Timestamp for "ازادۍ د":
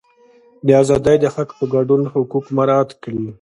0.81-1.25